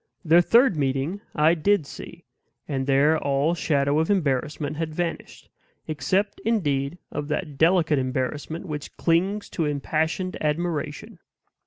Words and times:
Their 0.25 0.41
third 0.41 0.75
meeting 0.75 1.21
I 1.35 1.53
DID 1.53 1.85
see; 1.85 2.23
and 2.67 2.87
there 2.87 3.19
all 3.19 3.53
shadow 3.53 3.99
of 3.99 4.09
embarrassment 4.09 4.77
had 4.77 4.95
vanished, 4.95 5.47
except, 5.87 6.41
indeed, 6.43 6.97
of 7.11 7.27
that 7.27 7.55
delicate 7.59 7.99
embarrassment 7.99 8.65
which 8.65 8.97
clings 8.97 9.47
to 9.51 9.65
impassioned 9.65 10.37
admiration. 10.43 11.19